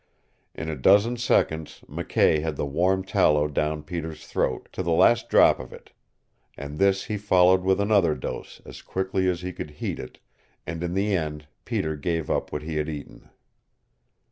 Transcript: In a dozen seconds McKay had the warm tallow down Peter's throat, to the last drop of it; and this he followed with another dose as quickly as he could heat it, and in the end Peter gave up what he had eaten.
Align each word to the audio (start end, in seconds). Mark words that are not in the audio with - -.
In 0.55 0.67
a 0.67 0.75
dozen 0.75 1.15
seconds 1.17 1.83
McKay 1.87 2.41
had 2.41 2.55
the 2.55 2.65
warm 2.65 3.03
tallow 3.03 3.47
down 3.47 3.83
Peter's 3.83 4.25
throat, 4.25 4.67
to 4.71 4.81
the 4.81 4.89
last 4.89 5.29
drop 5.29 5.59
of 5.59 5.71
it; 5.71 5.91
and 6.57 6.79
this 6.79 7.03
he 7.03 7.17
followed 7.19 7.61
with 7.61 7.79
another 7.79 8.15
dose 8.15 8.61
as 8.65 8.81
quickly 8.81 9.29
as 9.29 9.41
he 9.41 9.53
could 9.53 9.69
heat 9.69 9.99
it, 9.99 10.17
and 10.65 10.83
in 10.83 10.95
the 10.95 11.15
end 11.15 11.45
Peter 11.65 11.95
gave 11.95 12.31
up 12.31 12.51
what 12.51 12.63
he 12.63 12.77
had 12.77 12.89
eaten. 12.89 13.29